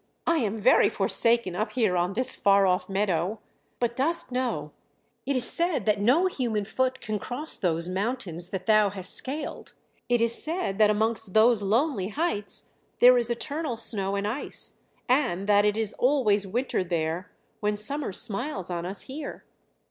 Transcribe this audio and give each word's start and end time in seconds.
I 0.25 0.37
am 0.37 0.57
very 0.57 0.89
forsaken 0.89 1.55
up 1.55 1.73
here 1.73 1.95
on 1.95 2.13
this 2.13 2.35
far 2.35 2.65
off 2.65 2.89
meadow. 2.89 3.39
But 3.79 3.95
dost 3.95 4.31
know, 4.31 4.71
it 5.27 5.35
is 5.35 5.47
said 5.47 5.85
that 5.85 6.01
no 6.01 6.25
human 6.25 6.65
foot 6.65 6.99
can 7.01 7.19
cross 7.19 7.55
those 7.55 7.87
mountains 7.87 8.49
that 8.49 8.65
thou 8.65 8.89
hast 8.89 9.13
scaled; 9.13 9.73
it 10.09 10.19
is 10.19 10.33
said 10.43 10.79
that 10.79 10.89
amongst 10.89 11.35
those 11.35 11.61
lonely 11.61 12.07
heights 12.07 12.71
there 12.97 13.15
is 13.15 13.29
eternal 13.29 13.77
snow 13.77 14.15
and 14.15 14.27
ice, 14.27 14.79
and 15.07 15.45
that 15.45 15.65
it 15.65 15.77
is 15.77 15.93
always 15.99 16.47
winter 16.47 16.83
there 16.83 17.31
when 17.59 17.75
summer 17.75 18.11
smiles 18.11 18.71
on 18.71 18.87
us 18.87 19.01
here." 19.01 19.43